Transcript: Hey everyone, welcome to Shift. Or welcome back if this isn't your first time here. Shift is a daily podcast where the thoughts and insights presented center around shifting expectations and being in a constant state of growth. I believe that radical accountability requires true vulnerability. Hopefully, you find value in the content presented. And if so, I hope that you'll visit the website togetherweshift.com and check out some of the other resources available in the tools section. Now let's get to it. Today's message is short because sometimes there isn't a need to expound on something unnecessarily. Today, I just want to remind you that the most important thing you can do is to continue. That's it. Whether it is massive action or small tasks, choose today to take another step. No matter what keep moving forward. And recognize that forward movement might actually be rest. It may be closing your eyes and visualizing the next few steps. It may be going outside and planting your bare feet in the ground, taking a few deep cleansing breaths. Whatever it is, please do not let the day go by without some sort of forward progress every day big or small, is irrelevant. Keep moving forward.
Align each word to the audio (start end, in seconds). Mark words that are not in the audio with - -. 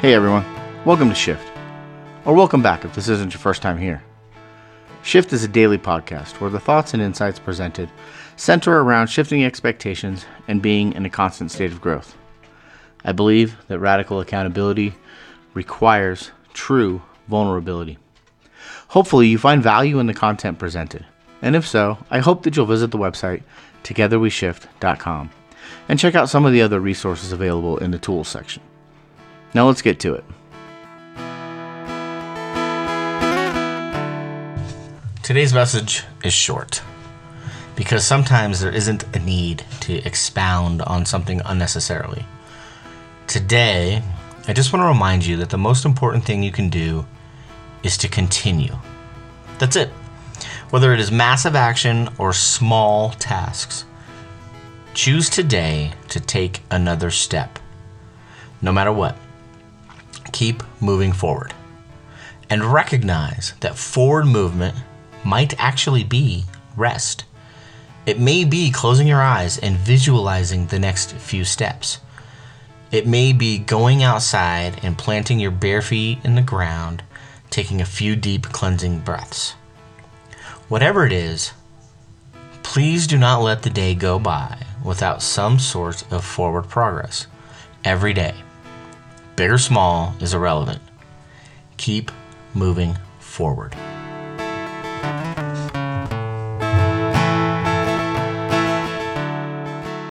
Hey 0.00 0.14
everyone, 0.14 0.46
welcome 0.86 1.10
to 1.10 1.14
Shift. 1.14 1.46
Or 2.24 2.32
welcome 2.32 2.62
back 2.62 2.86
if 2.86 2.94
this 2.94 3.10
isn't 3.10 3.34
your 3.34 3.38
first 3.38 3.60
time 3.60 3.76
here. 3.76 4.02
Shift 5.02 5.30
is 5.34 5.44
a 5.44 5.48
daily 5.48 5.76
podcast 5.76 6.40
where 6.40 6.48
the 6.48 6.58
thoughts 6.58 6.94
and 6.94 7.02
insights 7.02 7.38
presented 7.38 7.90
center 8.34 8.80
around 8.80 9.08
shifting 9.08 9.44
expectations 9.44 10.24
and 10.48 10.62
being 10.62 10.94
in 10.94 11.04
a 11.04 11.10
constant 11.10 11.50
state 11.50 11.70
of 11.70 11.82
growth. 11.82 12.16
I 13.04 13.12
believe 13.12 13.58
that 13.68 13.78
radical 13.78 14.20
accountability 14.20 14.94
requires 15.52 16.30
true 16.54 17.02
vulnerability. 17.28 17.98
Hopefully, 18.88 19.28
you 19.28 19.36
find 19.36 19.62
value 19.62 19.98
in 19.98 20.06
the 20.06 20.14
content 20.14 20.58
presented. 20.58 21.04
And 21.42 21.54
if 21.54 21.68
so, 21.68 21.98
I 22.10 22.20
hope 22.20 22.44
that 22.44 22.56
you'll 22.56 22.64
visit 22.64 22.90
the 22.90 22.96
website 22.96 23.42
togetherweshift.com 23.84 25.30
and 25.90 25.98
check 25.98 26.14
out 26.14 26.30
some 26.30 26.46
of 26.46 26.54
the 26.54 26.62
other 26.62 26.80
resources 26.80 27.32
available 27.32 27.76
in 27.76 27.90
the 27.90 27.98
tools 27.98 28.28
section. 28.28 28.62
Now 29.52 29.66
let's 29.66 29.82
get 29.82 29.98
to 30.00 30.14
it. 30.14 30.24
Today's 35.24 35.52
message 35.52 36.04
is 36.22 36.32
short 36.32 36.82
because 37.74 38.06
sometimes 38.06 38.60
there 38.60 38.72
isn't 38.72 39.04
a 39.16 39.18
need 39.18 39.64
to 39.80 39.96
expound 40.06 40.82
on 40.82 41.04
something 41.04 41.40
unnecessarily. 41.44 42.24
Today, 43.26 44.02
I 44.46 44.52
just 44.52 44.72
want 44.72 44.82
to 44.82 44.88
remind 44.88 45.26
you 45.26 45.36
that 45.38 45.50
the 45.50 45.58
most 45.58 45.84
important 45.84 46.24
thing 46.24 46.42
you 46.42 46.52
can 46.52 46.68
do 46.68 47.06
is 47.82 47.96
to 47.98 48.08
continue. 48.08 48.76
That's 49.58 49.76
it. 49.76 49.88
Whether 50.70 50.92
it 50.94 51.00
is 51.00 51.10
massive 51.10 51.56
action 51.56 52.08
or 52.18 52.32
small 52.32 53.10
tasks, 53.10 53.84
choose 54.94 55.28
today 55.28 55.92
to 56.08 56.20
take 56.20 56.62
another 56.70 57.10
step. 57.10 57.58
No 58.62 58.72
matter 58.72 58.92
what 58.92 59.16
keep 60.32 60.62
moving 60.80 61.12
forward. 61.12 61.54
And 62.48 62.64
recognize 62.64 63.54
that 63.60 63.76
forward 63.76 64.26
movement 64.26 64.74
might 65.24 65.58
actually 65.58 66.04
be 66.04 66.44
rest. 66.76 67.24
It 68.06 68.18
may 68.18 68.44
be 68.44 68.70
closing 68.70 69.06
your 69.06 69.22
eyes 69.22 69.58
and 69.58 69.76
visualizing 69.76 70.66
the 70.66 70.78
next 70.78 71.12
few 71.12 71.44
steps. 71.44 71.98
It 72.90 73.06
may 73.06 73.32
be 73.32 73.58
going 73.58 74.02
outside 74.02 74.80
and 74.82 74.98
planting 74.98 75.38
your 75.38 75.52
bare 75.52 75.82
feet 75.82 76.18
in 76.24 76.34
the 76.34 76.42
ground, 76.42 77.04
taking 77.50 77.80
a 77.80 77.86
few 77.86 78.16
deep 78.16 78.46
cleansing 78.46 79.00
breaths. 79.00 79.52
Whatever 80.68 81.06
it 81.06 81.12
is, 81.12 81.52
please 82.62 83.06
do 83.06 83.18
not 83.18 83.42
let 83.42 83.62
the 83.62 83.70
day 83.70 83.94
go 83.94 84.18
by 84.18 84.66
without 84.84 85.22
some 85.22 85.58
sort 85.58 86.10
of 86.10 86.24
forward 86.24 86.68
progress 86.68 87.26
every 87.84 88.12
day 88.12 88.34
big 89.40 89.50
or 89.50 89.56
small, 89.56 90.14
is 90.20 90.34
irrelevant. 90.34 90.82
Keep 91.78 92.10
moving 92.52 92.98
forward. 93.20 93.74